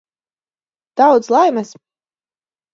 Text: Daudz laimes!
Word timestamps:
Daudz 0.97 1.29
laimes! 1.29 1.73